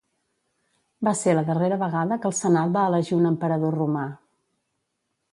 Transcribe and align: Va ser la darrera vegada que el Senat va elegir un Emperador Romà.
Va 1.07 1.11
ser 1.17 1.33
la 1.39 1.43
darrera 1.49 1.77
vegada 1.83 2.17
que 2.23 2.27
el 2.29 2.33
Senat 2.37 2.73
va 2.77 2.85
elegir 2.93 3.13
un 3.19 3.27
Emperador 3.33 3.77
Romà. 3.81 4.07